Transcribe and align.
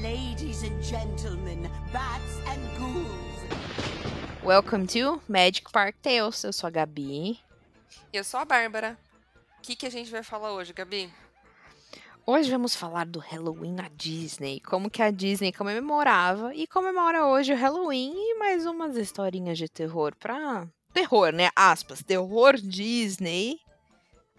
Ladies 0.00 0.62
and 0.62 0.82
gentlemen, 0.82 1.70
bats 1.92 2.38
and 2.48 2.62
ghouls. 2.78 4.42
Welcome 4.42 4.86
to 4.86 5.20
Magic 5.28 5.70
Park 5.70 5.96
Tales. 6.00 6.42
Eu 6.42 6.54
sou 6.54 6.68
a 6.68 6.70
Gabi. 6.70 7.38
Eu 8.14 8.24
sou 8.24 8.40
a 8.40 8.46
Bárbara. 8.46 8.96
O 9.58 9.60
que, 9.60 9.76
que 9.76 9.84
a 9.84 9.90
gente 9.90 10.10
vai 10.10 10.22
falar 10.22 10.54
hoje, 10.54 10.72
Gabi? 10.72 11.12
Hoje 12.24 12.50
vamos 12.50 12.74
falar 12.74 13.04
do 13.04 13.18
Halloween 13.18 13.74
na 13.74 13.90
Disney, 13.94 14.58
como 14.60 14.88
que 14.88 15.02
a 15.02 15.10
Disney 15.10 15.52
comemorava 15.52 16.54
e 16.54 16.66
comemora 16.66 17.26
hoje 17.26 17.52
o 17.52 17.56
Halloween 17.56 18.14
e 18.16 18.38
mais 18.38 18.64
umas 18.64 18.96
historinhas 18.96 19.58
de 19.58 19.68
terror 19.68 20.14
pra... 20.18 20.66
Terror, 20.94 21.30
né? 21.30 21.50
Aspas. 21.54 22.02
Terror 22.02 22.54
Disney 22.54 23.60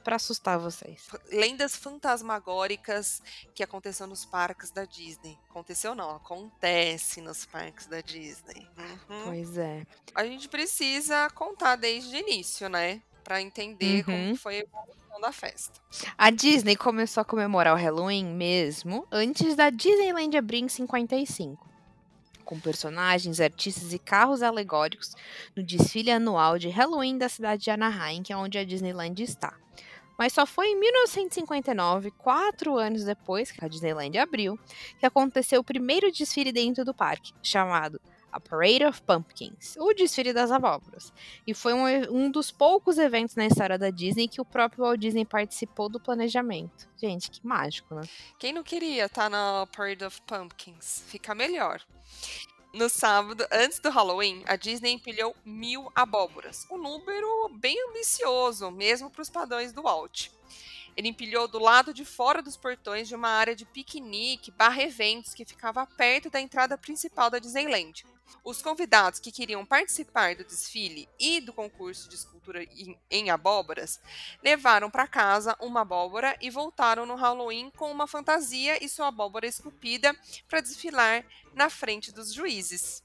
pra 0.07 0.15
assustar 0.15 0.57
vocês. 0.57 1.05
Lendas 1.29 1.75
fantasmagóricas 1.75 3.21
que 3.53 3.61
aconteceu 3.61 4.07
nos 4.07 4.23
parques 4.23 4.71
da 4.71 4.85
Disney. 4.85 5.37
Aconteceu 5.49 5.93
não, 5.93 6.15
acontece 6.15 7.19
nos 7.19 7.45
parques 7.45 7.87
da 7.87 7.99
Disney. 7.99 8.65
Uhum. 8.77 9.23
Pois 9.25 9.57
é. 9.57 9.85
A 10.15 10.23
gente 10.23 10.47
precisa 10.47 11.29
contar 11.31 11.75
desde 11.75 12.15
o 12.15 12.19
início, 12.19 12.69
né? 12.69 13.01
Pra 13.21 13.41
entender 13.41 14.05
como 14.05 14.15
Uhum. 14.17 14.35
foi 14.37 14.59
a 14.59 14.59
evolução 14.59 15.19
da 15.19 15.33
festa. 15.33 15.81
A 16.17 16.29
Disney 16.29 16.77
começou 16.77 17.19
a 17.19 17.25
comemorar 17.25 17.73
o 17.73 17.77
Halloween 17.77 18.27
mesmo 18.33 19.05
antes 19.11 19.55
da 19.57 19.69
Disneyland 19.69 20.37
abrir 20.37 20.59
em 20.59 20.69
55. 20.69 21.67
Com 22.45 22.57
personagens, 22.61 23.41
artistas 23.41 23.91
e 23.91 23.99
carros 23.99 24.41
alegóricos 24.41 25.13
no 25.53 25.61
desfile 25.61 26.11
anual 26.11 26.57
de 26.57 26.69
Halloween 26.69 27.17
da 27.17 27.27
cidade 27.27 27.63
de 27.63 27.69
Anaheim, 27.69 28.23
que 28.23 28.31
é 28.31 28.37
onde 28.37 28.57
a 28.57 28.63
Disneyland 28.63 29.21
está. 29.21 29.53
Mas 30.17 30.33
só 30.33 30.45
foi 30.45 30.67
em 30.69 30.79
1959, 30.79 32.11
quatro 32.11 32.77
anos 32.77 33.03
depois 33.03 33.51
que 33.51 33.63
a 33.63 33.67
Disneyland 33.67 34.17
abriu, 34.17 34.59
que 34.99 35.05
aconteceu 35.05 35.61
o 35.61 35.63
primeiro 35.63 36.11
desfile 36.11 36.51
dentro 36.51 36.83
do 36.83 36.93
parque, 36.93 37.33
chamado 37.43 38.01
a 38.31 38.39
Parade 38.39 38.85
of 38.85 39.01
Pumpkins, 39.01 39.75
o 39.77 39.93
desfile 39.93 40.33
das 40.33 40.51
abóboras. 40.51 41.13
E 41.45 41.53
foi 41.53 41.73
um, 41.73 41.85
um 42.11 42.31
dos 42.31 42.51
poucos 42.51 42.97
eventos 42.97 43.35
na 43.35 43.45
história 43.45 43.77
da 43.77 43.89
Disney 43.89 44.27
que 44.27 44.41
o 44.41 44.45
próprio 44.45 44.83
Walt 44.83 44.99
Disney 44.99 45.25
participou 45.25 45.89
do 45.89 45.99
planejamento. 45.99 46.89
Gente, 46.97 47.31
que 47.31 47.45
mágico, 47.45 47.95
né? 47.95 48.01
Quem 48.37 48.53
não 48.53 48.63
queria 48.63 49.05
estar 49.05 49.29
na 49.29 49.67
Parade 49.75 50.03
of 50.03 50.21
Pumpkins? 50.23 51.03
Fica 51.07 51.33
melhor. 51.33 51.81
No 52.77 52.89
sábado, 52.89 53.43
antes 53.51 53.79
do 53.79 53.89
Halloween, 53.89 54.43
a 54.45 54.55
Disney 54.55 54.91
empilhou 54.91 55.35
mil 55.43 55.91
abóboras. 55.95 56.67
Um 56.69 56.77
número 56.77 57.49
bem 57.59 57.75
ambicioso, 57.89 58.69
mesmo 58.69 59.09
para 59.09 59.23
os 59.23 59.31
padrões 59.31 59.73
do 59.73 59.81
Walt. 59.81 60.29
Ele 60.97 61.09
empilhou 61.09 61.47
do 61.47 61.59
lado 61.59 61.93
de 61.93 62.03
fora 62.03 62.41
dos 62.41 62.57
portões 62.57 63.07
de 63.07 63.13
uma 63.13 63.29
área 63.29 63.55
de 63.55 63.65
piquenique 63.65 64.49
barra 64.49 64.81
eventos 64.81 65.35
que 65.35 65.45
ficava 65.45 65.85
perto 65.85 66.27
da 66.27 66.41
entrada 66.41 66.75
principal 66.75 67.29
da 67.29 67.37
Disneyland. 67.37 68.03
Os 68.43 68.63
convidados 68.63 69.19
que 69.19 69.31
queriam 69.31 69.63
participar 69.63 70.35
do 70.35 70.43
desfile 70.43 71.07
e 71.19 71.39
do 71.39 71.53
concurso 71.53 72.09
de 72.09 72.15
escultura 72.15 72.63
em, 72.63 72.97
em 73.11 73.29
abóboras 73.29 74.01
levaram 74.43 74.89
para 74.89 75.07
casa 75.07 75.55
uma 75.61 75.81
abóbora 75.81 76.35
e 76.41 76.49
voltaram 76.49 77.05
no 77.05 77.15
Halloween 77.15 77.69
com 77.77 77.91
uma 77.91 78.07
fantasia 78.07 78.83
e 78.83 78.89
sua 78.89 79.07
abóbora 79.07 79.45
esculpida 79.45 80.15
para 80.47 80.61
desfilar 80.61 81.23
na 81.53 81.69
frente 81.69 82.11
dos 82.11 82.33
juízes. 82.33 83.03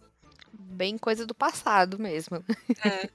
Bem 0.51 0.97
coisa 0.97 1.27
do 1.27 1.35
passado 1.35 1.99
mesmo. 1.99 2.43
É. 2.83 3.11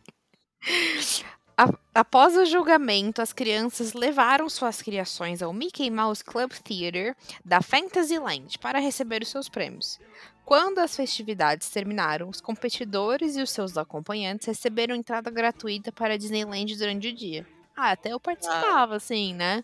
A- 1.57 1.73
Após 1.95 2.38
o 2.38 2.45
julgamento, 2.45 3.22
as 3.23 3.34
crianças 3.34 3.94
levaram 3.94 4.47
suas 4.50 4.81
criações 4.84 5.41
ao 5.41 5.51
Mickey 5.51 5.90
Mouse 5.90 6.23
Club 6.23 6.51
Theater 6.51 7.16
da 7.44 7.59
Fantasyland 7.62 8.59
para 8.59 8.78
receber 8.79 9.23
os 9.23 9.29
seus 9.29 9.50
prêmios. 9.50 10.00
Quando 10.46 10.78
as 10.79 10.96
festividades 10.96 11.69
terminaram, 11.69 12.29
os 12.29 12.40
competidores 12.40 13.35
e 13.35 13.41
os 13.41 13.50
seus 13.50 13.75
acompanhantes 13.78 14.46
receberam 14.47 14.96
entrada 14.96 15.31
gratuita 15.31 15.91
para 15.91 16.13
a 16.13 16.17
Disneyland 16.17 16.75
durante 16.78 17.07
o 17.07 17.13
dia. 17.16 17.46
Ah, 17.75 17.91
até 17.91 18.13
eu 18.13 18.19
participava, 18.19 18.96
assim, 18.96 19.34
né? 19.34 19.63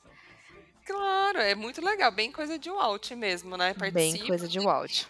Claro, 0.85 1.37
é 1.39 1.55
muito 1.55 1.79
legal, 1.83 2.11
bem 2.11 2.31
coisa 2.31 2.57
de 2.59 2.69
Walt 2.69 3.11
mesmo, 3.11 3.55
né? 3.55 3.73
Bem 3.77 3.91
Participa, 3.91 4.25
coisa 4.27 4.47
de 4.47 4.59
Walt. 4.59 5.03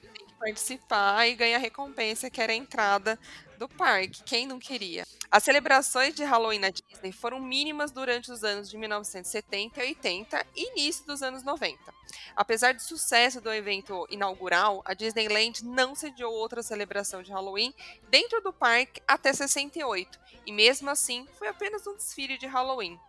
Participar 0.43 1.25
e 1.27 1.35
ganha 1.35 1.55
a 1.55 1.59
recompensa 1.59 2.29
que 2.29 2.41
era 2.41 2.51
a 2.51 2.55
entrada 2.55 3.17
do 3.57 3.69
parque. 3.69 4.23
Quem 4.23 4.45
não 4.45 4.59
queria? 4.59 5.05
As 5.31 5.43
celebrações 5.43 6.13
de 6.13 6.23
Halloween 6.23 6.59
na 6.59 6.69
Disney 6.69 7.13
foram 7.13 7.39
mínimas 7.39 7.91
durante 7.91 8.29
os 8.29 8.43
anos 8.43 8.69
de 8.69 8.77
1970 8.77 9.79
e 9.79 9.87
80 9.87 10.45
e 10.55 10.71
início 10.71 11.05
dos 11.05 11.23
anos 11.23 11.43
90. 11.43 11.79
Apesar 12.35 12.73
do 12.73 12.81
sucesso 12.81 13.39
do 13.39 13.51
evento 13.51 14.05
inaugural, 14.09 14.81
a 14.85 14.93
Disneyland 14.93 15.63
não 15.63 15.95
sediou 15.95 16.33
outra 16.33 16.61
celebração 16.61 17.23
de 17.23 17.31
Halloween 17.31 17.73
dentro 18.09 18.41
do 18.41 18.51
parque 18.51 19.01
até 19.07 19.31
68, 19.31 20.19
e 20.45 20.51
mesmo 20.51 20.89
assim 20.89 21.25
foi 21.37 21.47
apenas 21.47 21.87
um 21.87 21.95
desfile 21.95 22.37
de 22.37 22.45
Halloween. 22.45 22.99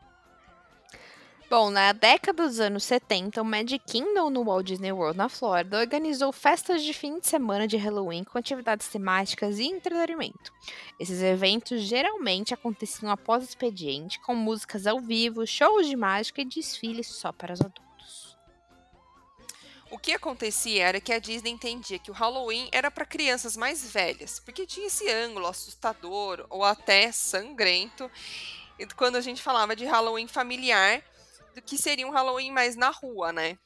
Bom, 1.51 1.71
na 1.71 1.93
década 1.93 2.43
dos 2.43 2.59
anos 2.59 2.85
70, 2.85 3.41
o 3.41 3.45
Magic 3.45 3.85
Kingdom 3.87 4.31
no 4.31 4.45
Walt 4.45 4.67
Disney 4.67 4.91
World 4.91 5.19
na 5.19 5.29
Flórida 5.29 5.79
organizou 5.79 6.33
festas 6.33 6.83
de 6.83 6.95
fim 6.95 7.21
de 7.21 7.27
semana 7.27 7.69
de 7.69 7.77
Halloween 7.77 8.25
com 8.25 8.39
atividades 8.39 8.89
temáticas 8.89 9.59
e 9.59 9.65
entretenimento. 9.65 10.53
Esses 10.99 11.23
eventos 11.23 11.83
geralmente 11.83 12.55
aconteciam 12.55 13.13
após 13.13 13.45
expediente, 13.45 14.19
com 14.21 14.35
músicas 14.35 14.87
ao 14.87 14.99
vivo, 15.01 15.47
shows 15.47 15.87
de 15.87 15.95
mágica 15.95 16.41
e 16.41 16.47
desfiles 16.47 17.09
só 17.09 17.31
para 17.31 17.53
os 17.53 17.61
adultos. 17.61 18.39
O 19.91 19.99
que 19.99 20.13
acontecia 20.13 20.87
era 20.87 21.01
que 21.01 21.13
a 21.13 21.19
Disney 21.19 21.53
entendia 21.53 21.99
que 21.99 22.11
o 22.11 22.15
Halloween 22.15 22.69
era 22.73 22.91
para 22.91 23.05
crianças 23.05 23.55
mais 23.55 23.93
velhas, 23.93 24.41
porque 24.41 24.67
tinha 24.67 24.87
esse 24.87 25.09
ângulo 25.11 25.47
assustador 25.47 26.47
ou 26.49 26.65
até 26.65 27.13
sangrento. 27.13 28.11
E 28.79 28.87
quando 28.87 29.17
a 29.17 29.21
gente 29.21 29.43
falava 29.43 29.77
de 29.77 29.85
Halloween 29.85 30.27
familiar, 30.27 31.05
do 31.55 31.63
que 31.63 31.79
seria 31.79 32.07
um 32.07 32.11
Halloween 32.11 32.51
mais 32.51 32.77
na 32.77 32.91
rua, 32.91 33.33
né? 33.33 33.59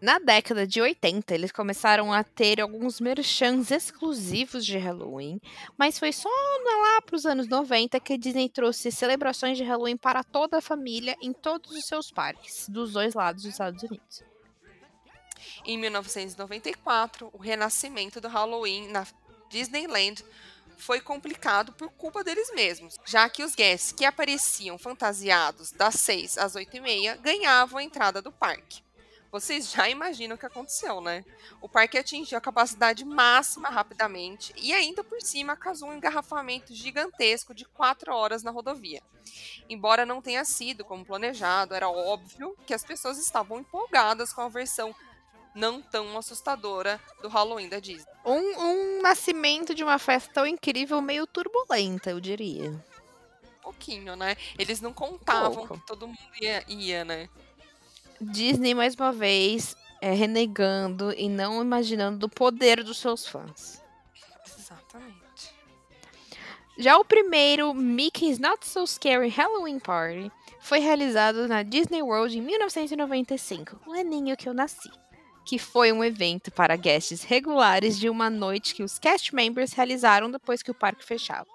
Na 0.00 0.18
década 0.18 0.66
de 0.66 0.80
80, 0.80 1.34
eles 1.34 1.50
começaram 1.50 2.12
a 2.12 2.22
ter 2.22 2.60
alguns 2.60 3.00
merchans 3.00 3.70
exclusivos 3.70 4.64
de 4.64 4.76
Halloween, 4.76 5.40
mas 5.78 5.98
foi 5.98 6.12
só 6.12 6.28
lá 6.28 7.00
para 7.00 7.16
os 7.16 7.24
anos 7.24 7.48
90 7.48 7.98
que 8.00 8.12
a 8.12 8.16
Disney 8.18 8.48
trouxe 8.48 8.92
celebrações 8.92 9.56
de 9.56 9.64
Halloween 9.64 9.96
para 9.96 10.22
toda 10.22 10.58
a 10.58 10.60
família 10.60 11.16
em 11.22 11.32
todos 11.32 11.70
os 11.70 11.86
seus 11.86 12.10
parques, 12.10 12.68
dos 12.68 12.92
dois 12.92 13.14
lados 13.14 13.44
dos 13.44 13.52
Estados 13.52 13.82
Unidos. 13.82 14.22
Em 15.64 15.78
1994, 15.78 17.30
o 17.32 17.38
renascimento 17.38 18.20
do 18.20 18.28
Halloween 18.28 18.88
na 18.88 19.06
Disneyland 19.48 20.22
foi 20.76 21.00
complicado 21.00 21.72
por 21.72 21.90
culpa 21.90 22.22
deles 22.22 22.52
mesmos, 22.54 22.96
já 23.04 23.28
que 23.28 23.42
os 23.42 23.54
guests 23.54 23.92
que 23.92 24.04
apareciam 24.04 24.78
fantasiados 24.78 25.72
das 25.72 25.94
6 25.96 26.38
às 26.38 26.54
8 26.54 26.76
e 26.76 26.80
meia 26.80 27.16
ganhavam 27.16 27.78
a 27.78 27.82
entrada 27.82 28.20
do 28.20 28.32
parque. 28.32 28.84
Vocês 29.30 29.70
já 29.70 29.88
imaginam 29.88 30.36
o 30.36 30.38
que 30.38 30.46
aconteceu, 30.46 31.00
né? 31.00 31.24
O 31.60 31.68
parque 31.68 31.98
atingiu 31.98 32.38
a 32.38 32.40
capacidade 32.40 33.04
máxima 33.04 33.68
rapidamente 33.68 34.54
e 34.56 34.72
ainda 34.72 35.02
por 35.02 35.20
cima 35.20 35.56
causou 35.56 35.88
um 35.88 35.94
engarrafamento 35.94 36.74
gigantesco 36.74 37.52
de 37.52 37.64
4 37.64 38.14
horas 38.14 38.42
na 38.42 38.50
rodovia. 38.50 39.02
Embora 39.68 40.06
não 40.06 40.22
tenha 40.22 40.44
sido 40.44 40.84
como 40.84 41.04
planejado, 41.04 41.74
era 41.74 41.88
óbvio 41.88 42.56
que 42.66 42.72
as 42.72 42.84
pessoas 42.84 43.18
estavam 43.18 43.58
empolgadas 43.58 44.32
com 44.32 44.42
a 44.42 44.48
versão 44.48 44.94
não 45.56 45.80
tão 45.80 46.16
assustadora 46.16 47.00
do 47.22 47.28
Halloween 47.28 47.68
da 47.68 47.80
Disney. 47.80 48.06
Um, 48.24 48.38
um 48.38 49.02
nascimento 49.02 49.74
de 49.74 49.82
uma 49.82 49.98
festa 49.98 50.30
tão 50.34 50.46
incrível, 50.46 51.00
meio 51.00 51.26
turbulenta, 51.26 52.10
eu 52.10 52.20
diria. 52.20 52.70
Um 52.70 53.62
pouquinho, 53.62 54.14
né? 54.14 54.36
Eles 54.58 54.80
não 54.80 54.92
contavam 54.92 55.66
Pouco. 55.66 55.78
que 55.78 55.86
todo 55.86 56.06
mundo 56.06 56.18
ia, 56.40 56.62
ia, 56.68 57.04
né? 57.04 57.28
Disney, 58.20 58.74
mais 58.74 58.94
uma 58.94 59.12
vez, 59.12 59.74
é, 60.00 60.12
renegando 60.12 61.12
e 61.12 61.28
não 61.28 61.60
imaginando 61.62 62.18
do 62.18 62.28
poder 62.28 62.84
dos 62.84 62.98
seus 62.98 63.26
fãs. 63.26 63.82
Exatamente. 64.46 65.54
Já 66.78 66.98
o 66.98 67.04
primeiro 67.04 67.72
Mickey's 67.72 68.38
Not 68.38 68.66
So 68.66 68.86
Scary 68.86 69.28
Halloween 69.28 69.78
Party 69.78 70.30
foi 70.60 70.80
realizado 70.80 71.48
na 71.48 71.62
Disney 71.62 72.02
World 72.02 72.36
em 72.36 72.42
1995, 72.42 73.80
o 73.86 73.92
aninho 73.92 74.36
que 74.36 74.48
eu 74.48 74.52
nasci, 74.52 74.90
que 75.46 75.58
foi 75.58 75.92
um 75.92 76.02
evento 76.04 76.50
para 76.50 76.76
guests 76.76 77.22
regulares 77.22 77.96
de 77.98 78.10
uma 78.10 78.28
noite 78.28 78.74
que 78.74 78.82
os 78.82 78.98
cast 78.98 79.32
members 79.34 79.72
realizaram 79.72 80.30
depois 80.30 80.60
que 80.62 80.70
o 80.72 80.74
parque 80.74 81.04
fechava. 81.04 81.46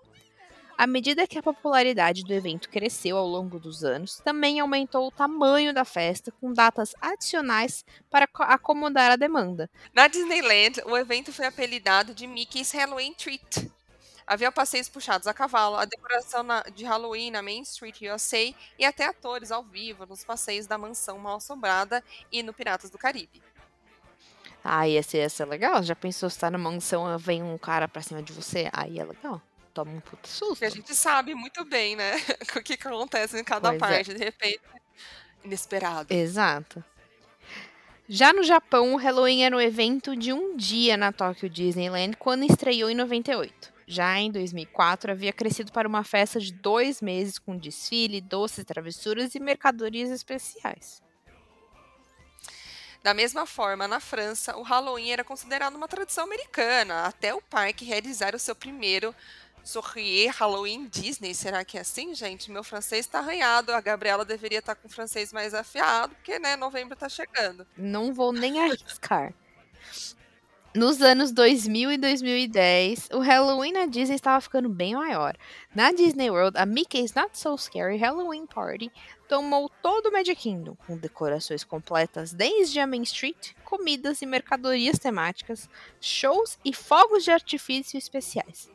À 0.78 0.88
medida 0.88 1.28
que 1.28 1.38
a 1.38 1.44
popularidade 1.44 2.24
do 2.24 2.34
evento 2.34 2.70
cresceu 2.70 3.18
ao 3.18 3.28
longo 3.28 3.60
dos 3.60 3.84
anos, 3.84 4.16
também 4.24 4.60
aumentou 4.60 5.06
o 5.08 5.12
tamanho 5.12 5.74
da 5.74 5.86
festa, 5.86 6.32
com 6.40 6.52
datas 6.54 6.96
adicionais 7.00 7.86
para 8.10 8.26
co- 8.26 8.42
acomodar 8.42 9.12
a 9.12 9.16
demanda. 9.16 9.70
Na 9.94 10.08
Disneyland, 10.08 10.82
o 10.86 10.98
evento 10.98 11.32
foi 11.32 11.46
apelidado 11.46 12.16
de 12.16 12.26
Mickey's 12.26 12.72
Halloween 12.72 13.14
Treat. 13.14 13.70
Havia 14.26 14.52
passeios 14.52 14.88
puxados 14.88 15.28
a 15.28 15.34
cavalo, 15.34 15.76
a 15.76 15.84
decoração 15.86 16.42
na- 16.42 16.64
de 16.74 16.86
Halloween 16.86 17.30
na 17.32 17.42
Main 17.42 17.62
Street 17.64 18.02
USA 18.04 18.54
e 18.80 18.86
até 18.86 19.06
atores 19.06 19.52
ao 19.52 19.62
vivo 19.64 20.06
nos 20.06 20.24
passeios 20.24 20.66
da 20.66 20.78
mansão 20.78 21.20
mal 21.20 21.36
assombrada 21.36 22.02
e 22.32 22.42
no 22.42 22.54
Piratas 22.54 22.90
do 22.90 22.98
Caribe. 22.98 23.42
Ah, 24.64 24.88
ia 24.88 25.02
ser, 25.02 25.20
ia 25.20 25.30
ser 25.30 25.46
legal. 25.46 25.82
Já 25.82 25.96
pensou 25.96 26.30
se 26.30 26.40
tá 26.40 26.50
na 26.52 26.58
mansão, 26.58 27.18
vem 27.18 27.42
um 27.42 27.58
cara 27.58 27.88
pra 27.88 28.02
cima 28.02 28.22
de 28.22 28.32
você? 28.32 28.70
Aí 28.72 29.00
é 29.00 29.04
legal. 29.04 29.42
Toma 29.74 29.92
um 29.92 30.00
puto 30.00 30.28
susto. 30.28 30.54
Porque 30.54 30.66
a 30.66 30.70
gente 30.70 30.94
sabe 30.94 31.34
muito 31.34 31.64
bem, 31.66 31.96
né? 31.96 32.14
o 32.56 32.62
que, 32.62 32.76
que 32.78 32.88
acontece 32.88 33.40
em 33.40 33.44
cada 33.44 33.70
Pois 33.70 33.76
é. 33.76 33.80
parte. 33.80 34.14
De 34.14 34.24
repente, 34.24 34.60
inesperado. 35.44 36.14
Exato. 36.14 36.84
Já 38.08 38.34
no 38.34 38.44
Japão, 38.44 38.94
o 38.94 38.98
Halloween 38.98 39.44
era 39.44 39.56
um 39.56 39.62
evento 39.62 40.16
de 40.16 40.34
um 40.34 40.58
dia 40.58 40.98
na 40.98 41.14
Tokyo 41.14 41.50
Disneyland 41.50 42.18
quando 42.18 42.44
estreou 42.44 42.90
em 42.90 42.96
98. 42.96 43.72
Já 43.88 44.20
em 44.20 44.32
2004, 44.32 45.12
havia 45.12 45.34
crescido 45.34 45.72
para 45.72 45.88
uma 45.88 46.04
festa 46.04 46.40
de 46.40 46.54
dois 46.54 47.02
meses 47.02 47.40
com 47.40 47.58
desfile, 47.58 48.22
doces, 48.22 48.66
travessuras 48.66 49.34
e 49.34 49.40
mercadorias 49.40 50.10
especiais. 50.10 51.02
Da 53.04 53.14
mesma 53.14 53.48
forma, 53.48 53.88
na 53.88 54.00
França, 54.00 54.56
o 54.56 54.62
Halloween 54.62 55.12
era 55.12 55.24
considerado 55.24 55.76
uma 55.76 55.88
tradição 55.88 56.24
americana, 56.24 57.06
até 57.06 57.34
o 57.34 57.42
parque 57.42 57.84
realizar 57.84 58.36
o 58.36 58.40
seu 58.40 58.56
primeiro 58.56 59.16
Soirée 59.64 60.28
Halloween 60.28 60.88
Disney. 60.88 61.34
Será 61.34 61.66
que 61.66 61.78
é 61.78 61.82
assim, 61.82 62.14
gente? 62.14 62.52
Meu 62.52 62.64
francês 62.64 63.06
está 63.06 63.20
arranhado. 63.20 63.72
A 63.72 63.82
Gabriela 63.82 64.26
deveria 64.26 64.60
estar 64.60 64.76
com 64.76 64.88
o 64.88 64.92
francês 64.92 65.34
mais 65.34 65.54
afiado, 65.54 66.14
porque, 66.16 66.38
né, 66.40 66.56
novembro 66.56 66.96
tá 66.96 67.10
chegando. 67.10 67.66
Não 67.76 68.14
vou 68.14 68.32
nem 68.32 68.62
arriscar. 68.62 69.34
Nos 70.74 71.02
anos 71.02 71.34
2000 71.34 71.92
e 71.92 71.98
2010, 71.98 73.10
o 73.12 73.20
Halloween 73.20 73.74
na 73.74 73.86
Disney 73.88 74.16
estava 74.16 74.40
ficando 74.40 74.70
bem 74.70 74.96
maior. 74.96 75.36
Na 75.76 75.92
Disney 75.92 76.30
World, 76.30 76.58
a 76.58 76.66
Mickey's 76.66 77.14
Not 77.14 77.38
So 77.38 77.58
Scary 77.58 77.98
Halloween 77.98 78.46
Party 78.46 78.90
tomou 79.32 79.70
todo 79.82 80.08
o 80.08 80.12
Magic 80.12 80.36
Kingdom, 80.36 80.76
com 80.86 80.98
decorações 80.98 81.64
completas 81.64 82.34
desde 82.34 82.82
a 82.82 82.86
Main 82.86 83.04
Street, 83.04 83.54
comidas 83.64 84.22
e 84.22 84.26
mercadorias 84.26 85.00
temáticas, 85.00 85.70
shows 86.02 86.60
e 86.66 86.74
fogos 86.74 87.24
de 87.24 87.32
artifício 87.32 87.98
especiais. 87.98 88.70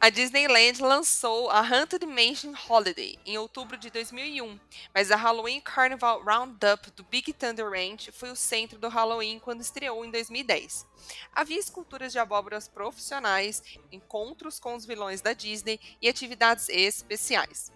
A 0.00 0.10
Disneyland 0.10 0.82
lançou 0.82 1.48
a 1.48 1.60
Haunted 1.60 2.04
Mansion 2.06 2.54
Holiday 2.68 3.20
em 3.24 3.38
outubro 3.38 3.76
de 3.76 3.88
2001, 3.88 4.58
mas 4.92 5.12
a 5.12 5.16
Halloween 5.16 5.60
Carnival 5.60 6.24
Roundup 6.24 6.90
do 6.90 7.04
Big 7.04 7.32
Thunder 7.32 7.70
Ranch 7.70 8.10
foi 8.10 8.32
o 8.32 8.36
centro 8.36 8.80
do 8.80 8.88
Halloween 8.88 9.38
quando 9.38 9.60
estreou 9.60 10.04
em 10.04 10.10
2010. 10.10 10.88
Havia 11.32 11.60
esculturas 11.60 12.10
de 12.10 12.18
abóboras 12.18 12.66
profissionais, 12.66 13.62
encontros 13.92 14.58
com 14.58 14.74
os 14.74 14.84
vilões 14.84 15.20
da 15.20 15.34
Disney 15.34 15.78
e 16.02 16.08
atividades 16.08 16.68
especiais. 16.68 17.70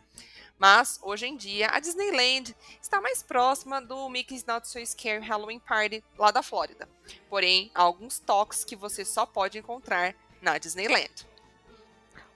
Mas, 0.59 0.99
hoje 1.03 1.27
em 1.27 1.37
dia, 1.37 1.69
a 1.73 1.81
Disneyland 1.81 2.55
está 2.81 3.01
mais 3.01 3.23
próxima 3.23 3.81
do 3.81 4.09
Mickey's 4.09 4.45
Not 4.45 4.69
So 4.69 4.85
Scary 4.85 5.25
Halloween 5.25 5.59
Party 5.59 6.03
lá 6.19 6.31
da 6.31 6.43
Flórida. 6.43 6.89
Porém, 7.29 7.71
há 7.75 7.83
alguns 7.83 8.19
toques 8.19 8.65
que 8.65 8.77
você 8.77 9.05
só 9.05 9.27
pode 9.27 9.59
encontrar 9.59 10.15
na 10.41 10.57
Disneyland. 10.59 11.27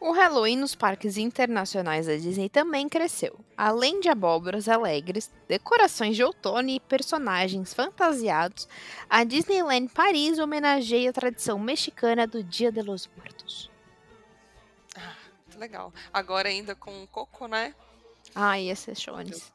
O 0.00 0.12
Halloween 0.12 0.56
nos 0.56 0.76
parques 0.76 1.16
internacionais 1.16 2.06
da 2.06 2.14
Disney 2.14 2.48
também 2.48 2.88
cresceu. 2.88 3.36
Além 3.56 3.98
de 3.98 4.08
abóboras 4.08 4.68
alegres, 4.68 5.28
decorações 5.48 6.14
de 6.14 6.22
outono 6.22 6.68
e 6.68 6.78
personagens 6.78 7.74
fantasiados, 7.74 8.68
a 9.10 9.24
Disneyland 9.24 9.88
Paris 9.88 10.38
homenageia 10.38 11.10
a 11.10 11.12
tradição 11.12 11.58
mexicana 11.58 12.28
do 12.28 12.44
Dia 12.44 12.70
de 12.70 12.80
los 12.80 13.08
Muertos. 13.16 13.68
Muito 15.46 15.58
legal. 15.58 15.92
Agora 16.12 16.48
ainda 16.48 16.76
com 16.76 17.02
o 17.02 17.08
Coco, 17.08 17.48
né? 17.48 17.74
Esse 18.70 18.90
é 18.90 18.94
Shones. 18.94 19.52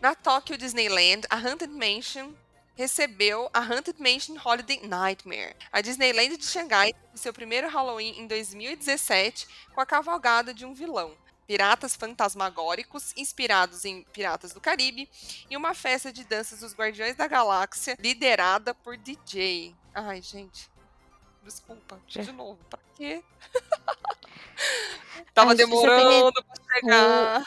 Na 0.00 0.14
Tokyo 0.14 0.58
Disneyland, 0.58 1.26
a 1.30 1.36
Haunted 1.36 1.72
Mansion 1.72 2.32
recebeu 2.76 3.48
a 3.52 3.60
Haunted 3.60 3.98
Mansion 3.98 4.36
Holiday 4.44 4.86
Nightmare. 4.86 5.56
A 5.72 5.80
Disneyland 5.80 6.36
de 6.36 6.44
Xangai 6.44 6.92
teve 6.92 7.18
seu 7.18 7.32
primeiro 7.32 7.68
Halloween 7.68 8.18
em 8.18 8.26
2017 8.26 9.46
com 9.74 9.80
a 9.80 9.86
cavalgada 9.86 10.52
de 10.52 10.66
um 10.66 10.74
vilão. 10.74 11.16
Piratas 11.46 11.94
fantasmagóricos, 11.94 13.12
inspirados 13.16 13.84
em 13.84 14.02
Piratas 14.04 14.52
do 14.52 14.60
Caribe, 14.60 15.08
e 15.50 15.56
uma 15.56 15.74
festa 15.74 16.12
de 16.12 16.24
danças 16.24 16.60
dos 16.60 16.74
Guardiões 16.74 17.16
da 17.16 17.26
Galáxia, 17.26 17.96
liderada 18.00 18.74
por 18.74 18.96
DJ. 18.96 19.74
Ai, 19.94 20.22
gente. 20.22 20.70
Desculpa, 21.44 22.00
É. 22.16 22.22
de 22.22 22.32
novo, 22.32 22.58
pra 22.70 22.78
quê? 22.96 23.22
Tava 25.34 25.50
você 25.50 25.56
demorando 25.56 26.32
pra 26.32 26.54
chegar. 26.74 27.46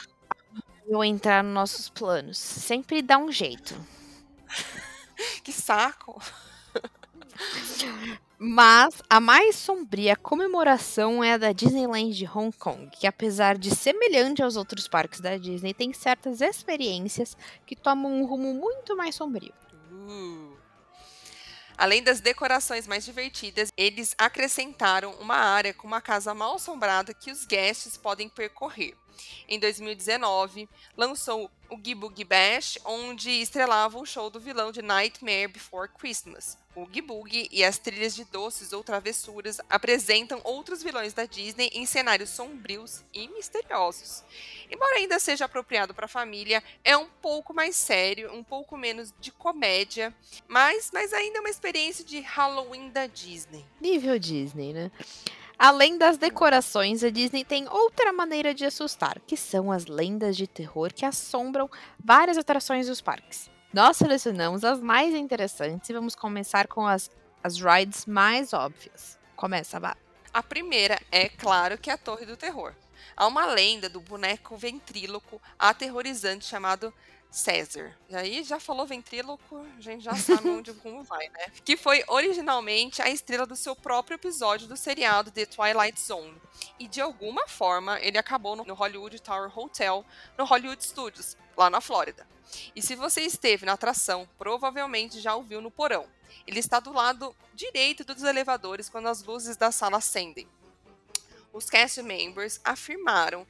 Eu 0.86 1.04
entrar 1.04 1.42
nos 1.44 1.52
nossos 1.52 1.88
planos. 1.88 2.38
Sempre 2.38 3.02
dá 3.02 3.18
um 3.18 3.30
jeito. 3.32 3.74
Que 5.42 5.52
saco. 5.52 6.22
Mas 8.38 9.02
a 9.10 9.18
mais 9.18 9.56
sombria 9.56 10.14
comemoração 10.14 11.24
é 11.24 11.32
a 11.32 11.36
da 11.36 11.50
Disneyland 11.52 12.14
de 12.14 12.24
Hong 12.24 12.56
Kong, 12.56 12.88
que 12.92 13.04
apesar 13.04 13.58
de 13.58 13.74
semelhante 13.74 14.42
aos 14.44 14.54
outros 14.56 14.86
parques 14.86 15.20
da 15.20 15.36
Disney, 15.36 15.74
tem 15.74 15.92
certas 15.92 16.40
experiências 16.40 17.36
que 17.66 17.74
tomam 17.74 18.12
um 18.12 18.24
rumo 18.26 18.54
muito 18.54 18.96
mais 18.96 19.16
sombrio. 19.16 19.52
Uh. 19.92 20.47
Além 21.78 22.02
das 22.02 22.18
decorações 22.18 22.88
mais 22.88 23.04
divertidas, 23.04 23.70
eles 23.76 24.12
acrescentaram 24.18 25.12
uma 25.20 25.36
área 25.36 25.72
com 25.72 25.86
uma 25.86 26.00
casa 26.00 26.34
mal 26.34 26.56
assombrada 26.56 27.14
que 27.14 27.30
os 27.30 27.44
guests 27.44 27.96
podem 27.96 28.28
percorrer. 28.28 28.96
Em 29.48 29.58
2019, 29.58 30.68
lançou 30.96 31.50
o 31.70 31.78
Giboogie 31.82 32.24
Bash, 32.24 32.78
onde 32.84 33.30
estrelava 33.30 33.98
o 33.98 34.06
show 34.06 34.30
do 34.30 34.40
vilão 34.40 34.72
de 34.72 34.80
Nightmare 34.80 35.48
Before 35.48 35.88
Christmas. 35.88 36.56
O 36.74 36.86
Giboogie 36.90 37.48
e 37.50 37.64
as 37.64 37.78
trilhas 37.78 38.14
de 38.14 38.24
doces 38.24 38.72
ou 38.72 38.84
travessuras 38.84 39.60
apresentam 39.68 40.40
outros 40.44 40.82
vilões 40.82 41.12
da 41.12 41.26
Disney 41.26 41.70
em 41.74 41.84
cenários 41.84 42.30
sombrios 42.30 43.04
e 43.12 43.28
misteriosos. 43.28 44.22
Embora 44.70 44.96
ainda 44.96 45.18
seja 45.18 45.44
apropriado 45.44 45.92
para 45.92 46.04
a 46.04 46.08
família, 46.08 46.62
é 46.84 46.96
um 46.96 47.08
pouco 47.08 47.52
mais 47.52 47.74
sério, 47.76 48.32
um 48.32 48.44
pouco 48.44 48.76
menos 48.76 49.12
de 49.18 49.32
comédia, 49.32 50.14
mas, 50.46 50.90
mas 50.92 51.12
ainda 51.12 51.38
é 51.38 51.40
uma 51.40 51.50
experiência 51.50 52.04
de 52.04 52.20
Halloween 52.20 52.90
da 52.90 53.06
Disney. 53.06 53.64
Nível 53.80 54.18
Disney, 54.18 54.72
né? 54.72 54.90
Além 55.58 55.98
das 55.98 56.16
decorações, 56.16 57.02
a 57.02 57.10
Disney 57.10 57.44
tem 57.44 57.68
outra 57.68 58.12
maneira 58.12 58.54
de 58.54 58.64
assustar, 58.64 59.18
que 59.26 59.36
são 59.36 59.72
as 59.72 59.86
lendas 59.86 60.36
de 60.36 60.46
terror 60.46 60.92
que 60.94 61.04
assombram 61.04 61.68
várias 61.98 62.38
atrações 62.38 62.86
dos 62.86 63.00
parques. 63.00 63.50
Nós 63.74 63.96
selecionamos 63.96 64.62
as 64.62 64.80
mais 64.80 65.12
interessantes 65.12 65.90
e 65.90 65.92
vamos 65.92 66.14
começar 66.14 66.68
com 66.68 66.86
as, 66.86 67.10
as 67.42 67.56
rides 67.56 68.06
mais 68.06 68.52
óbvias. 68.52 69.18
Começa, 69.34 69.80
Bá. 69.80 69.96
A 70.32 70.44
primeira 70.44 71.00
é, 71.10 71.28
claro, 71.28 71.76
que 71.76 71.90
é 71.90 71.94
a 71.94 71.98
Torre 71.98 72.24
do 72.24 72.36
Terror. 72.36 72.72
Há 73.16 73.26
uma 73.26 73.46
lenda 73.46 73.88
do 73.88 74.00
boneco 74.00 74.56
ventríloco 74.56 75.42
aterrorizante 75.58 76.44
chamado 76.44 76.94
César. 77.30 77.96
E 78.08 78.16
aí 78.16 78.42
já 78.42 78.58
falou 78.58 78.86
ventríloco, 78.86 79.66
a 79.76 79.80
gente 79.80 80.02
já 80.02 80.14
sabe 80.14 80.48
onde 80.50 80.72
como 80.74 81.02
vai, 81.02 81.28
né? 81.28 81.52
Que 81.64 81.76
foi 81.76 82.02
originalmente 82.08 83.02
a 83.02 83.10
estrela 83.10 83.46
do 83.46 83.54
seu 83.54 83.76
próprio 83.76 84.14
episódio 84.14 84.66
do 84.66 84.76
seriado 84.76 85.30
The 85.30 85.46
Twilight 85.46 86.00
Zone. 86.00 86.34
E 86.78 86.88
de 86.88 87.00
alguma 87.00 87.46
forma 87.46 88.00
ele 88.00 88.18
acabou 88.18 88.56
no 88.56 88.74
Hollywood 88.74 89.20
Tower 89.20 89.56
Hotel, 89.56 90.04
no 90.36 90.44
Hollywood 90.44 90.82
Studios, 90.84 91.36
lá 91.56 91.68
na 91.68 91.80
Flórida. 91.80 92.26
E 92.74 92.80
se 92.80 92.94
você 92.94 93.20
esteve 93.22 93.66
na 93.66 93.74
atração, 93.74 94.28
provavelmente 94.38 95.20
já 95.20 95.36
o 95.36 95.42
viu 95.42 95.60
no 95.60 95.70
porão. 95.70 96.06
Ele 96.46 96.60
está 96.60 96.80
do 96.80 96.92
lado 96.92 97.34
direito 97.54 98.04
dos 98.04 98.22
elevadores 98.22 98.88
quando 98.88 99.08
as 99.08 99.22
luzes 99.22 99.56
da 99.56 99.70
sala 99.70 99.98
acendem. 99.98 100.48
Os 101.52 101.68
cast 101.68 102.02
members 102.02 102.60
afirmaram 102.64 103.46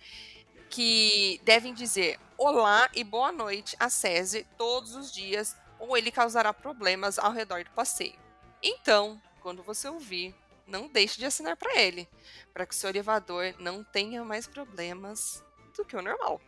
que 0.70 1.40
devem 1.44 1.72
dizer 1.74 2.18
olá 2.36 2.88
e 2.94 3.02
boa 3.02 3.32
noite 3.32 3.76
a 3.80 3.88
César 3.88 4.44
todos 4.56 4.94
os 4.94 5.12
dias 5.12 5.56
ou 5.78 5.96
ele 5.96 6.10
causará 6.10 6.52
problemas 6.52 7.18
ao 7.18 7.32
redor 7.32 7.64
do 7.64 7.70
passeio. 7.70 8.18
Então, 8.62 9.20
quando 9.40 9.62
você 9.62 9.88
ouvir, 9.88 10.34
não 10.66 10.88
deixe 10.88 11.18
de 11.18 11.24
assinar 11.24 11.56
para 11.56 11.80
ele, 11.80 12.08
para 12.52 12.66
que 12.66 12.74
o 12.74 12.76
seu 12.76 12.90
elevador 12.90 13.54
não 13.58 13.82
tenha 13.84 14.24
mais 14.24 14.46
problemas 14.46 15.42
do 15.76 15.84
que 15.84 15.96
o 15.96 16.02
normal. 16.02 16.40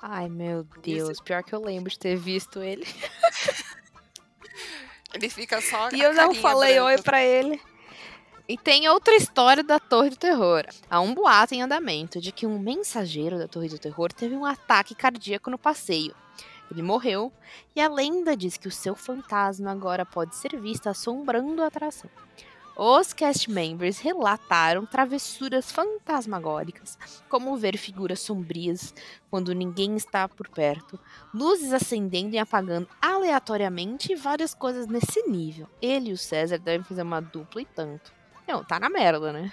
Ai, 0.00 0.28
meu 0.28 0.64
Deus. 0.64 1.20
Pior 1.20 1.42
que 1.42 1.54
eu 1.54 1.60
lembro 1.60 1.90
de 1.90 1.98
ter 1.98 2.16
visto 2.16 2.62
ele. 2.62 2.86
Ele 5.12 5.28
fica 5.28 5.60
só 5.60 5.90
E 5.90 6.00
eu 6.00 6.14
não 6.14 6.34
falei 6.34 6.74
branca. 6.74 6.86
oi 6.86 7.02
pra 7.02 7.22
ele. 7.22 7.60
E 8.50 8.58
tem 8.58 8.88
outra 8.88 9.14
história 9.14 9.62
da 9.62 9.78
Torre 9.78 10.10
do 10.10 10.16
Terror. 10.16 10.64
Há 10.90 11.00
um 11.00 11.14
boato 11.14 11.54
em 11.54 11.62
andamento 11.62 12.20
de 12.20 12.32
que 12.32 12.48
um 12.48 12.58
mensageiro 12.58 13.38
da 13.38 13.46
Torre 13.46 13.68
do 13.68 13.78
Terror 13.78 14.12
teve 14.12 14.34
um 14.34 14.44
ataque 14.44 14.92
cardíaco 14.92 15.52
no 15.52 15.56
passeio. 15.56 16.12
Ele 16.68 16.82
morreu 16.82 17.32
e 17.76 17.80
a 17.80 17.88
lenda 17.88 18.36
diz 18.36 18.56
que 18.56 18.66
o 18.66 18.72
seu 18.72 18.96
fantasma 18.96 19.70
agora 19.70 20.04
pode 20.04 20.34
ser 20.34 20.60
visto 20.60 20.88
assombrando 20.88 21.62
a 21.62 21.68
atração. 21.68 22.10
Os 22.76 23.12
cast 23.12 23.48
members 23.48 24.00
relataram 24.00 24.84
travessuras 24.84 25.70
fantasmagóricas, 25.70 26.98
como 27.28 27.56
ver 27.56 27.78
figuras 27.78 28.18
sombrias 28.18 28.92
quando 29.30 29.54
ninguém 29.54 29.94
está 29.94 30.28
por 30.28 30.48
perto, 30.48 30.98
luzes 31.32 31.72
acendendo 31.72 32.34
e 32.34 32.38
apagando 32.38 32.88
aleatoriamente 33.00 34.10
e 34.10 34.16
várias 34.16 34.52
coisas 34.52 34.88
nesse 34.88 35.22
nível. 35.28 35.68
Ele 35.80 36.10
e 36.10 36.14
o 36.14 36.18
César 36.18 36.58
devem 36.58 36.82
fazer 36.82 37.02
uma 37.02 37.20
dupla 37.20 37.62
e 37.62 37.64
tanto. 37.64 38.18
Não, 38.46 38.64
tá 38.64 38.80
na 38.80 38.88
merda, 38.88 39.32
né? 39.32 39.52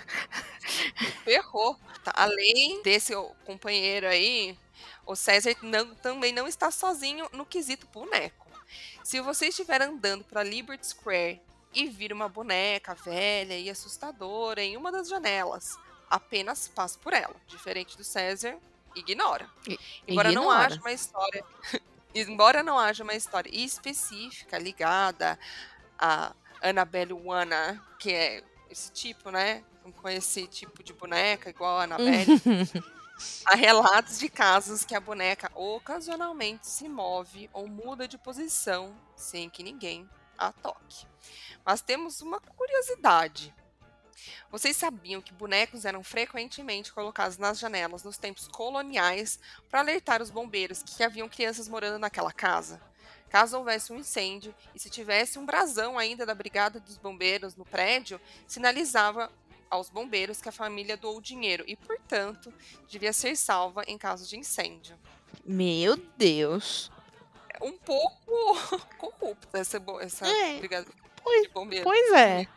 Ferrou. 1.23 1.75
Tá, 2.03 2.11
Além 2.15 2.81
desse 2.83 3.13
companheiro 3.45 4.07
aí, 4.07 4.57
o 5.05 5.15
César 5.15 5.55
não- 5.61 5.93
também 5.95 6.31
não 6.33 6.47
está 6.47 6.71
sozinho 6.71 7.27
no 7.31 7.45
quesito 7.45 7.87
boneco. 7.87 8.47
Se 9.03 9.21
você 9.21 9.47
estiver 9.47 9.81
andando 9.81 10.23
para 10.23 10.43
Liberty 10.43 10.85
Square 10.87 11.41
e 11.73 11.87
vir 11.87 12.11
uma 12.11 12.27
boneca 12.27 12.93
velha 12.95 13.57
e 13.57 13.69
assustadora 13.69 14.61
em 14.63 14.75
uma 14.75 14.91
das 14.91 15.07
janelas, 15.07 15.77
apenas 16.09 16.67
passe 16.67 16.97
por 16.97 17.13
ela. 17.13 17.35
Diferente 17.47 17.95
do 17.97 18.03
César, 18.03 18.57
ignora. 18.95 19.49
I- 19.67 19.79
Embora 20.07 20.31
não 20.31 20.43
ignora. 20.43 20.65
haja 20.65 20.79
uma 20.79 20.91
história, 20.91 21.45
embora 22.15 22.63
não 22.63 22.77
haja 22.79 23.03
uma 23.03 23.13
história 23.15 23.49
específica 23.53 24.57
ligada 24.57 25.37
a 25.99 26.33
Annabelle 26.61 27.13
Wana, 27.13 27.81
que 27.99 28.11
é 28.11 28.43
esse 28.69 28.91
tipo, 28.91 29.29
né? 29.29 29.63
Com 30.01 30.09
esse 30.09 30.47
tipo 30.47 30.83
de 30.83 30.93
boneca 30.93 31.49
igual 31.49 31.77
a 31.79 31.83
Annabelle. 31.83 32.27
Há 33.45 33.55
relatos 33.55 34.19
de 34.19 34.29
casos 34.29 34.85
que 34.85 34.93
a 34.93 34.99
boneca 34.99 35.51
ocasionalmente 35.55 36.67
se 36.67 36.87
move 36.87 37.49
ou 37.51 37.67
muda 37.67 38.07
de 38.07 38.17
posição 38.17 38.95
sem 39.15 39.49
que 39.49 39.63
ninguém 39.63 40.07
a 40.37 40.51
toque. 40.51 41.07
Mas 41.65 41.81
temos 41.81 42.21
uma 42.21 42.39
curiosidade. 42.39 43.53
Vocês 44.51 44.77
sabiam 44.77 45.21
que 45.21 45.33
bonecos 45.33 45.83
eram 45.83 46.03
frequentemente 46.03 46.93
colocados 46.93 47.37
nas 47.37 47.59
janelas 47.59 48.03
nos 48.03 48.17
tempos 48.17 48.47
coloniais 48.47 49.39
para 49.69 49.79
alertar 49.79 50.21
os 50.21 50.29
bombeiros 50.29 50.83
que 50.83 51.03
haviam 51.03 51.27
crianças 51.27 51.67
morando 51.67 51.99
naquela 51.99 52.31
casa? 52.31 52.81
Caso 53.29 53.57
houvesse 53.57 53.91
um 53.91 53.97
incêndio 53.97 54.53
e 54.73 54.79
se 54.79 54.89
tivesse 54.89 55.37
um 55.37 55.45
brasão 55.45 55.97
ainda 55.97 56.25
da 56.25 56.33
Brigada 56.33 56.79
dos 56.79 56.97
Bombeiros 56.97 57.55
no 57.55 57.65
prédio, 57.65 58.19
sinalizava 58.47 59.31
aos 59.69 59.89
bombeiros 59.89 60.41
que 60.41 60.47
a 60.47 60.51
família 60.51 60.95
doou 60.95 61.19
dinheiro 61.19 61.63
e, 61.67 61.75
portanto, 61.75 62.53
devia 62.87 63.11
ser 63.11 63.35
salva 63.35 63.83
em 63.85 63.97
caso 63.97 64.25
de 64.27 64.37
incêndio. 64.37 64.97
Meu 65.45 65.97
Deus. 66.17 66.89
Um 67.61 67.73
pouco 67.77 68.31
corrupta 68.97 69.57
essa, 69.59 69.81
essa 70.01 70.25
É, 70.27 70.57
brigada 70.59 70.87
pois- 71.21 71.43
de 71.43 71.49
bombeiros. 71.49 71.83
Pois 71.83 72.13
é. 72.13 72.47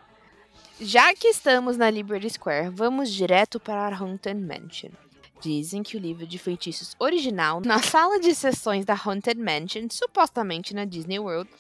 Já 0.81 1.13
que 1.15 1.29
estamos 1.29 1.77
na 1.77 1.91
Liberty 1.91 2.31
Square, 2.31 2.71
vamos 2.71 3.11
direto 3.11 3.59
para 3.59 3.89
a 3.89 3.99
Haunted 3.99 4.41
Mansion. 4.41 4.91
Dizem 5.41 5.83
que 5.83 5.97
o 5.97 6.01
livro 6.01 6.27
de 6.27 6.39
feitiços 6.39 6.95
original, 6.99 7.61
na 7.65 7.81
sala 7.83 8.21
de 8.21 8.35
sessões 8.35 8.85
da 8.85 8.95
Haunted 8.95 9.41
Mansion, 9.41 9.89
supostamente 9.91 10.75
na 10.75 10.85
Disney 10.85 11.19
World, 11.19 11.51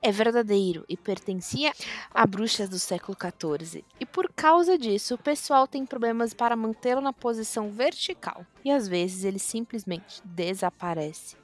é 0.00 0.12
verdadeiro 0.12 0.84
e 0.88 0.96
pertencia 0.96 1.72
a 2.12 2.26
bruxas 2.26 2.68
do 2.68 2.78
século 2.78 3.16
XIV. 3.18 3.84
E 3.98 4.06
por 4.06 4.32
causa 4.32 4.78
disso, 4.78 5.14
o 5.14 5.18
pessoal 5.18 5.66
tem 5.66 5.84
problemas 5.84 6.32
para 6.32 6.54
mantê-lo 6.56 7.00
na 7.00 7.12
posição 7.12 7.70
vertical. 7.70 8.46
E 8.64 8.70
às 8.70 8.86
vezes 8.86 9.24
ele 9.24 9.38
simplesmente 9.38 10.22
desaparece. 10.24 11.36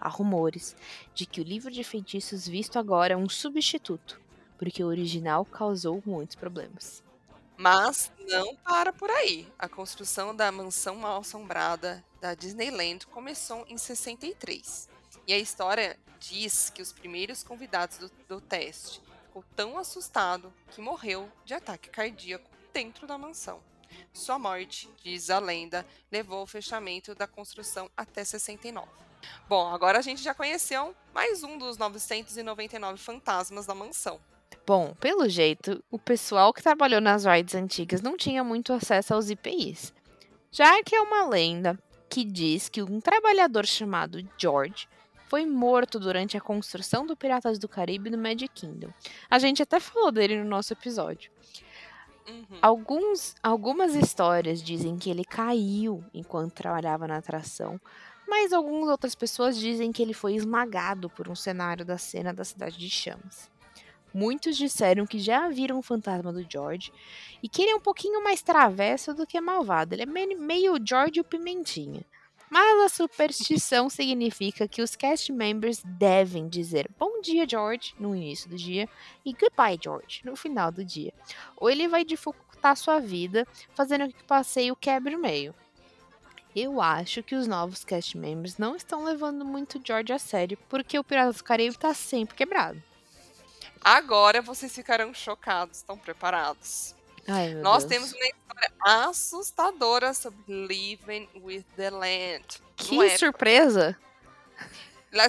Há 0.00 0.08
rumores 0.08 0.74
de 1.14 1.26
que 1.26 1.40
o 1.40 1.44
livro 1.44 1.70
de 1.70 1.82
feitiços 1.82 2.46
visto 2.46 2.78
agora 2.78 3.14
é 3.14 3.16
um 3.16 3.28
substituto 3.28 4.20
porque 4.58 4.82
o 4.82 4.86
original 4.86 5.44
causou 5.44 6.02
muitos 6.04 6.36
problemas. 6.36 7.02
Mas 7.56 8.12
não 8.28 8.54
para 8.56 8.92
por 8.92 9.10
aí. 9.10 9.50
A 9.58 9.68
construção 9.68 10.34
da 10.34 10.52
mansão 10.52 10.96
mal 10.96 11.20
assombrada 11.20 12.04
da 12.20 12.34
Disneyland 12.34 13.06
começou 13.06 13.64
em 13.68 13.78
63. 13.78 14.88
E 15.26 15.32
a 15.32 15.38
história 15.38 15.98
diz 16.20 16.70
que 16.70 16.82
os 16.82 16.92
primeiros 16.92 17.42
convidados 17.42 17.98
do, 17.98 18.10
do 18.28 18.40
teste 18.40 19.00
ficou 19.24 19.44
tão 19.54 19.78
assustado 19.78 20.52
que 20.70 20.80
morreu 20.80 21.30
de 21.44 21.54
ataque 21.54 21.88
cardíaco 21.88 22.50
dentro 22.72 23.06
da 23.06 23.16
mansão. 23.16 23.60
Sua 24.12 24.38
morte, 24.38 24.88
diz 25.02 25.30
a 25.30 25.38
lenda, 25.38 25.86
levou 26.10 26.40
ao 26.40 26.46
fechamento 26.46 27.14
da 27.14 27.26
construção 27.26 27.90
até 27.96 28.24
69. 28.24 28.86
Bom, 29.48 29.68
agora 29.68 29.98
a 29.98 30.02
gente 30.02 30.22
já 30.22 30.34
conheceu 30.34 30.94
mais 31.12 31.42
um 31.42 31.58
dos 31.58 31.76
999 31.78 32.98
fantasmas 32.98 33.66
da 33.66 33.74
mansão. 33.74 34.20
Bom, 34.66 34.94
pelo 34.98 35.28
jeito, 35.28 35.80
o 35.88 35.98
pessoal 35.98 36.52
que 36.52 36.60
trabalhou 36.60 37.00
nas 37.00 37.24
rides 37.24 37.54
antigas 37.54 38.02
não 38.02 38.16
tinha 38.16 38.42
muito 38.42 38.72
acesso 38.72 39.14
aos 39.14 39.30
IPIs. 39.30 39.94
Já 40.50 40.82
que 40.82 40.96
é 40.96 41.00
uma 41.00 41.28
lenda 41.28 41.78
que 42.10 42.24
diz 42.24 42.68
que 42.68 42.82
um 42.82 43.00
trabalhador 43.00 43.64
chamado 43.64 44.28
George 44.36 44.88
foi 45.28 45.46
morto 45.46 46.00
durante 46.00 46.36
a 46.36 46.40
construção 46.40 47.06
do 47.06 47.16
Piratas 47.16 47.60
do 47.60 47.68
Caribe 47.68 48.10
no 48.10 48.18
Magic 48.18 48.48
Kingdom. 48.48 48.88
A 49.30 49.38
gente 49.38 49.62
até 49.62 49.78
falou 49.78 50.10
dele 50.10 50.36
no 50.36 50.48
nosso 50.48 50.72
episódio. 50.72 51.30
Uhum. 52.28 52.58
Alguns, 52.60 53.36
algumas 53.40 53.94
histórias 53.94 54.60
dizem 54.60 54.98
que 54.98 55.08
ele 55.08 55.24
caiu 55.24 56.02
enquanto 56.12 56.54
trabalhava 56.54 57.06
na 57.06 57.18
atração, 57.18 57.80
mas 58.26 58.52
algumas 58.52 58.88
outras 58.88 59.14
pessoas 59.14 59.56
dizem 59.56 59.92
que 59.92 60.02
ele 60.02 60.12
foi 60.12 60.34
esmagado 60.34 61.08
por 61.08 61.28
um 61.28 61.36
cenário 61.36 61.84
da 61.84 61.98
cena 61.98 62.34
da 62.34 62.44
Cidade 62.44 62.76
de 62.76 62.90
Chamas. 62.90 63.48
Muitos 64.16 64.56
disseram 64.56 65.06
que 65.06 65.18
já 65.18 65.46
viram 65.50 65.78
o 65.78 65.82
fantasma 65.82 66.32
do 66.32 66.42
George 66.50 66.90
e 67.42 67.50
que 67.50 67.60
ele 67.60 67.72
é 67.72 67.76
um 67.76 67.80
pouquinho 67.80 68.24
mais 68.24 68.40
travesso 68.40 69.12
do 69.12 69.26
que 69.26 69.38
malvado. 69.38 69.94
Ele 69.94 70.04
é 70.04 70.06
meio, 70.06 70.78
George 70.82 71.20
o 71.20 71.24
Pimentinha. 71.24 72.02
Mas 72.48 72.80
a 72.80 72.88
superstição 72.88 73.90
significa 73.90 74.66
que 74.66 74.80
os 74.80 74.96
cast 74.96 75.30
members 75.30 75.82
devem 75.84 76.48
dizer 76.48 76.88
bom 76.98 77.20
dia, 77.20 77.46
George, 77.46 77.94
no 78.00 78.16
início 78.16 78.48
do 78.48 78.56
dia 78.56 78.88
e 79.22 79.34
goodbye, 79.34 79.78
George, 79.78 80.22
no 80.24 80.34
final 80.34 80.72
do 80.72 80.82
dia. 80.82 81.12
Ou 81.54 81.68
ele 81.68 81.86
vai 81.86 82.02
dificultar 82.02 82.74
sua 82.74 82.98
vida, 82.98 83.46
fazendo 83.74 84.08
que 84.10 84.22
o 84.22 84.26
passeio 84.26 84.74
quebre 84.74 85.14
o 85.14 85.20
meio. 85.20 85.54
Eu 86.54 86.80
acho 86.80 87.22
que 87.22 87.34
os 87.34 87.46
novos 87.46 87.84
cast 87.84 88.16
members 88.16 88.56
não 88.56 88.76
estão 88.76 89.04
levando 89.04 89.44
muito 89.44 89.78
George 89.86 90.14
a 90.14 90.18
sério, 90.18 90.56
porque 90.70 90.98
o 90.98 91.04
Piratas 91.04 91.36
do 91.36 91.44
Caribe 91.44 91.76
tá 91.76 91.92
sempre 91.92 92.34
quebrado. 92.34 92.82
Agora 93.80 94.42
vocês 94.42 94.74
ficarão 94.74 95.12
chocados. 95.14 95.78
Estão 95.78 95.96
preparados? 95.98 96.94
Ai, 97.28 97.54
Nós 97.54 97.84
Deus. 97.84 97.92
temos 97.92 98.12
uma 98.12 98.26
história 98.26 98.72
assustadora 99.08 100.14
sobre 100.14 100.66
Living 100.66 101.28
with 101.36 101.64
the 101.76 101.90
Land. 101.90 102.62
Que 102.76 103.02
é? 103.04 103.16
surpresa! 103.18 103.98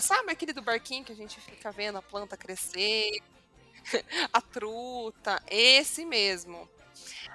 Sabe 0.02 0.32
aquele 0.32 0.54
do 0.54 0.62
barquinho 0.62 1.04
que 1.04 1.12
a 1.12 1.16
gente 1.16 1.40
fica 1.40 1.72
vendo 1.72 1.98
a 1.98 2.02
planta 2.02 2.36
crescer, 2.36 3.10
a 4.34 4.42
truta? 4.42 5.42
Esse 5.50 6.06
mesmo. 6.06 6.70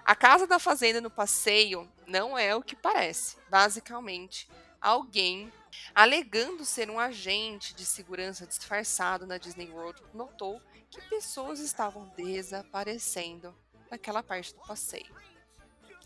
A 0.04 0.14
casa 0.14 0.46
da 0.46 0.58
fazenda 0.58 1.00
no 1.00 1.10
passeio 1.10 1.90
não 2.06 2.36
é 2.36 2.54
o 2.54 2.62
que 2.62 2.76
parece. 2.76 3.36
Basicamente, 3.48 4.48
alguém 4.80 5.52
alegando 5.94 6.64
ser 6.64 6.90
um 6.90 6.98
agente 7.00 7.74
de 7.74 7.84
segurança 7.84 8.46
disfarçado 8.46 9.26
na 9.26 9.38
Disney 9.38 9.70
World 9.70 10.02
notou 10.12 10.60
que 10.92 11.00
pessoas 11.08 11.58
estavam 11.58 12.06
desaparecendo 12.14 13.56
naquela 13.90 14.22
parte 14.22 14.54
do 14.54 14.60
passeio. 14.60 15.16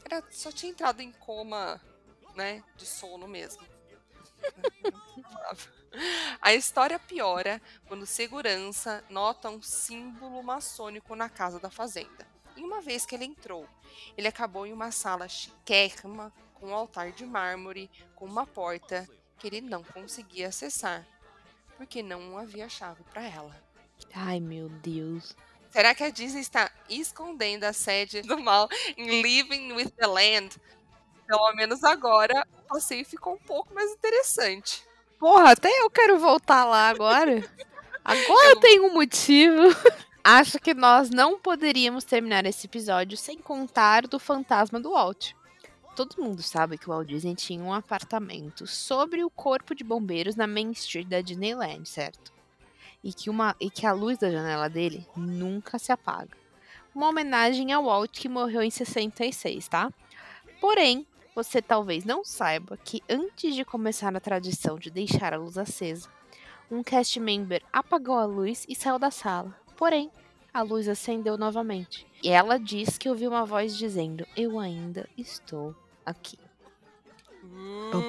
Era, 0.04 0.22
só 0.30 0.52
tinha 0.52 0.70
entrado 0.70 1.00
em 1.00 1.10
coma, 1.10 1.80
né, 2.36 2.62
de 2.76 2.86
sono 2.86 3.26
mesmo. 3.26 3.66
A 6.40 6.54
história 6.54 6.98
piora 7.00 7.60
quando 7.88 8.06
segurança 8.06 9.02
nota 9.10 9.50
um 9.50 9.60
símbolo 9.60 10.40
maçônico 10.42 11.16
na 11.16 11.28
casa 11.28 11.58
da 11.58 11.70
fazenda. 11.70 12.26
E 12.54 12.62
uma 12.62 12.80
vez 12.80 13.04
que 13.04 13.14
ele 13.14 13.24
entrou, 13.24 13.68
ele 14.16 14.28
acabou 14.28 14.66
em 14.66 14.72
uma 14.72 14.92
sala 14.92 15.26
chiquérrima, 15.28 16.32
com 16.54 16.68
um 16.68 16.74
altar 16.74 17.10
de 17.10 17.26
mármore, 17.26 17.90
com 18.14 18.24
uma 18.24 18.46
porta 18.46 19.08
que 19.38 19.48
ele 19.48 19.60
não 19.60 19.82
conseguia 19.82 20.48
acessar, 20.48 21.06
porque 21.76 22.02
não 22.02 22.38
havia 22.38 22.68
chave 22.68 23.02
para 23.04 23.22
ela. 23.22 23.65
Ai, 24.14 24.40
meu 24.40 24.68
Deus. 24.68 25.36
Será 25.70 25.94
que 25.94 26.02
a 26.04 26.10
Disney 26.10 26.40
está 26.40 26.70
escondendo 26.88 27.64
a 27.64 27.72
sede 27.72 28.22
do 28.22 28.38
mal 28.38 28.68
em 28.96 29.20
Living 29.20 29.72
with 29.72 29.90
the 29.90 30.06
Land? 30.06 30.56
Pelo 31.26 31.52
menos 31.54 31.84
agora 31.84 32.46
o 32.58 32.62
passeio 32.62 33.04
ficou 33.04 33.34
um 33.34 33.38
pouco 33.38 33.74
mais 33.74 33.90
interessante. 33.92 34.82
Porra, 35.18 35.52
até 35.52 35.68
eu 35.82 35.90
quero 35.90 36.18
voltar 36.18 36.64
lá 36.64 36.88
agora. 36.88 37.44
Agora 38.04 38.50
eu 38.50 38.60
tenho 38.60 38.86
um 38.86 38.94
motivo. 38.94 39.62
Acho 40.22 40.60
que 40.60 40.72
nós 40.72 41.10
não 41.10 41.40
poderíamos 41.40 42.04
terminar 42.04 42.46
esse 42.46 42.68
episódio 42.68 43.18
sem 43.18 43.36
contar 43.36 44.06
do 44.06 44.20
fantasma 44.20 44.78
do 44.78 44.92
Walt. 44.92 45.32
Todo 45.96 46.22
mundo 46.22 46.40
sabe 46.40 46.78
que 46.78 46.88
o 46.88 46.92
Walt 46.92 47.08
Disney 47.08 47.34
tinha 47.34 47.60
um 47.60 47.72
apartamento 47.72 48.64
sobre 48.64 49.24
o 49.24 49.30
corpo 49.30 49.74
de 49.74 49.82
bombeiros 49.82 50.36
na 50.36 50.46
Main 50.46 50.70
Street 50.70 51.08
da 51.08 51.20
Disneyland, 51.20 51.88
certo? 51.88 52.35
E 53.02 53.12
que, 53.12 53.30
uma, 53.30 53.54
e 53.60 53.70
que 53.70 53.86
a 53.86 53.92
luz 53.92 54.18
da 54.18 54.30
janela 54.30 54.68
dele 54.68 55.06
nunca 55.16 55.78
se 55.78 55.92
apaga. 55.92 56.36
uma 56.94 57.08
homenagem 57.08 57.72
ao 57.72 57.84
Walt 57.84 58.18
que 58.18 58.28
morreu 58.28 58.62
em 58.62 58.70
66, 58.70 59.68
tá? 59.68 59.92
Porém, 60.60 61.06
você 61.34 61.60
talvez 61.60 62.04
não 62.04 62.24
saiba 62.24 62.78
que 62.78 63.02
antes 63.08 63.54
de 63.54 63.64
começar 63.64 64.16
a 64.16 64.20
tradição 64.20 64.78
de 64.78 64.90
deixar 64.90 65.34
a 65.34 65.36
luz 65.36 65.58
acesa, 65.58 66.08
um 66.70 66.82
cast 66.82 67.20
member 67.20 67.62
apagou 67.72 68.16
a 68.16 68.24
luz 68.24 68.64
e 68.68 68.74
saiu 68.74 68.98
da 68.98 69.10
sala. 69.10 69.54
Porém, 69.76 70.10
a 70.52 70.62
luz 70.62 70.88
acendeu 70.88 71.36
novamente. 71.36 72.06
E 72.22 72.30
ela 72.30 72.58
diz 72.58 72.96
que 72.96 73.10
ouviu 73.10 73.30
uma 73.30 73.44
voz 73.44 73.76
dizendo: 73.76 74.26
Eu 74.34 74.58
ainda 74.58 75.06
estou 75.16 75.76
aqui. 76.04 76.38
Pam. 77.92 78.00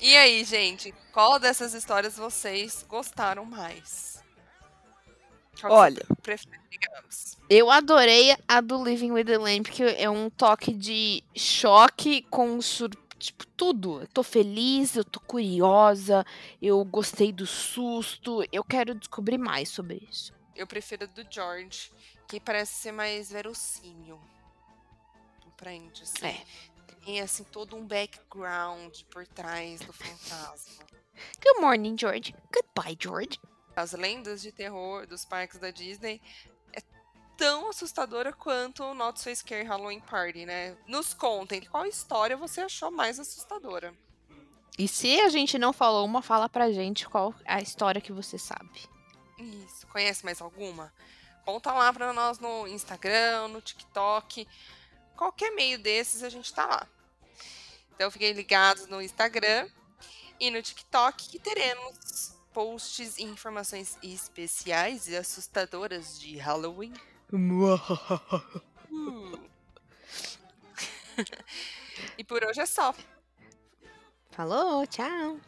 E 0.00 0.16
aí, 0.16 0.44
gente, 0.44 0.94
qual 1.12 1.40
dessas 1.40 1.74
histórias 1.74 2.16
vocês 2.16 2.84
gostaram 2.88 3.44
mais? 3.44 4.22
Qual 5.60 5.72
Olha. 5.72 6.06
prefere? 6.22 6.56
Eu 7.50 7.68
adorei 7.68 8.36
a 8.46 8.60
do 8.60 8.84
Living 8.84 9.10
with 9.10 9.24
the 9.24 9.38
Lamp, 9.38 9.66
que 9.66 9.82
é 9.82 10.08
um 10.08 10.30
toque 10.30 10.72
de 10.72 11.24
choque 11.34 12.22
com 12.30 12.60
sur... 12.62 12.90
tipo, 13.18 13.44
tudo. 13.48 14.02
Eu 14.02 14.06
tô 14.06 14.22
feliz, 14.22 14.94
eu 14.94 15.04
tô 15.04 15.18
curiosa, 15.18 16.24
eu 16.62 16.84
gostei 16.84 17.32
do 17.32 17.46
susto, 17.46 18.44
eu 18.52 18.62
quero 18.62 18.94
descobrir 18.94 19.38
mais 19.38 19.68
sobre 19.68 20.06
isso. 20.08 20.32
Eu 20.54 20.66
prefiro 20.66 21.04
a 21.04 21.06
do 21.06 21.26
George, 21.28 21.90
que 22.28 22.38
parece 22.38 22.74
ser 22.74 22.92
mais 22.92 23.32
verossímil. 23.32 24.20
Compreende? 25.42 26.02
Assim. 26.02 26.26
É. 26.26 26.44
Tem 27.08 27.22
assim 27.22 27.42
todo 27.42 27.74
um 27.74 27.86
background 27.86 29.00
por 29.10 29.26
trás 29.26 29.80
do 29.80 29.94
fantasma. 29.94 30.84
Good 31.42 31.58
morning, 31.58 31.96
George. 31.98 32.34
Goodbye, 32.52 32.98
George. 33.00 33.40
As 33.74 33.92
lendas 33.92 34.42
de 34.42 34.52
terror 34.52 35.06
dos 35.06 35.24
parques 35.24 35.58
da 35.58 35.70
Disney 35.70 36.20
é 36.70 36.82
tão 37.34 37.70
assustadora 37.70 38.30
quanto 38.30 38.84
o 38.84 38.92
Not 38.92 39.22
So 39.22 39.34
Scary 39.34 39.66
Halloween 39.66 40.00
Party, 40.00 40.44
né? 40.44 40.76
Nos 40.86 41.14
contem 41.14 41.62
qual 41.62 41.86
história 41.86 42.36
você 42.36 42.60
achou 42.60 42.90
mais 42.90 43.18
assustadora. 43.18 43.94
E 44.78 44.86
se 44.86 45.18
a 45.18 45.30
gente 45.30 45.58
não 45.58 45.72
falou 45.72 46.04
uma, 46.04 46.20
fala 46.20 46.46
pra 46.46 46.70
gente 46.70 47.08
qual 47.08 47.34
a 47.46 47.62
história 47.62 48.02
que 48.02 48.12
você 48.12 48.36
sabe. 48.36 48.86
Isso. 49.38 49.86
Conhece 49.86 50.26
mais 50.26 50.42
alguma? 50.42 50.92
Conta 51.46 51.72
lá 51.72 51.90
pra 51.90 52.12
nós 52.12 52.38
no 52.38 52.68
Instagram, 52.68 53.48
no 53.48 53.62
TikTok. 53.62 54.46
Qualquer 55.16 55.52
meio 55.52 55.78
desses 55.78 56.22
a 56.22 56.28
gente 56.28 56.52
tá 56.52 56.66
lá. 56.66 56.86
Então 57.98 58.12
fiquem 58.12 58.32
ligados 58.32 58.86
no 58.86 59.02
Instagram 59.02 59.68
e 60.38 60.52
no 60.52 60.62
TikTok 60.62 61.30
que 61.30 61.36
teremos 61.36 62.38
posts 62.54 63.18
e 63.18 63.24
informações 63.24 63.98
especiais 64.00 65.08
e 65.08 65.16
assustadoras 65.16 66.16
de 66.20 66.36
Halloween. 66.36 66.94
Uh. 67.32 67.76
e 72.16 72.22
por 72.22 72.44
hoje 72.44 72.60
é 72.60 72.66
só. 72.66 72.94
Falou, 74.30 74.86
tchau. 74.86 75.40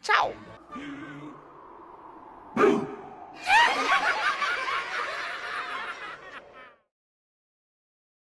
Tchau! 0.00 0.32